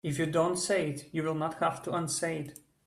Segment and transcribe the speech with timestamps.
[0.03, 2.59] If you don't say it you will not have to unsay it.